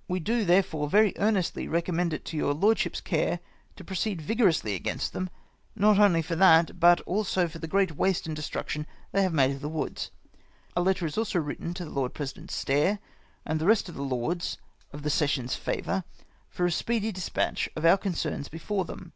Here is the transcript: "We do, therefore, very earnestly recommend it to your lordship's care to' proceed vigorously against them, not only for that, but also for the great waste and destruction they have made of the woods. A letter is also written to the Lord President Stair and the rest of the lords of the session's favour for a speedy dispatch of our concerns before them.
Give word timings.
"We 0.16 0.20
do, 0.20 0.44
therefore, 0.44 0.86
very 0.90 1.14
earnestly 1.16 1.66
recommend 1.66 2.12
it 2.12 2.22
to 2.26 2.36
your 2.36 2.52
lordship's 2.52 3.00
care 3.00 3.40
to' 3.74 3.82
proceed 3.84 4.20
vigorously 4.20 4.74
against 4.74 5.14
them, 5.14 5.30
not 5.74 5.98
only 5.98 6.20
for 6.20 6.36
that, 6.36 6.78
but 6.78 7.00
also 7.06 7.48
for 7.48 7.58
the 7.58 7.66
great 7.66 7.96
waste 7.96 8.26
and 8.26 8.36
destruction 8.36 8.86
they 9.12 9.22
have 9.22 9.32
made 9.32 9.50
of 9.52 9.62
the 9.62 9.68
woods. 9.70 10.10
A 10.76 10.82
letter 10.82 11.06
is 11.06 11.16
also 11.16 11.38
written 11.38 11.72
to 11.72 11.86
the 11.86 11.90
Lord 11.90 12.12
President 12.12 12.50
Stair 12.50 12.98
and 13.46 13.58
the 13.58 13.64
rest 13.66 13.88
of 13.88 13.94
the 13.94 14.02
lords 14.02 14.58
of 14.92 15.04
the 15.04 15.08
session's 15.08 15.54
favour 15.56 16.04
for 16.50 16.66
a 16.66 16.70
speedy 16.70 17.10
dispatch 17.10 17.66
of 17.74 17.86
our 17.86 17.96
concerns 17.96 18.50
before 18.50 18.84
them. 18.84 19.14